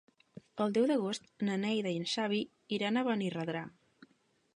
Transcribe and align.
El 0.63 0.71
deu 0.77 0.85
d'agost 0.91 1.27
na 1.49 1.57
Neida 1.65 1.91
i 1.97 1.99
en 2.03 2.07
Xavi 2.13 2.39
iran 2.79 2.97
a 2.97 3.05
Benirredrà. 3.09 3.63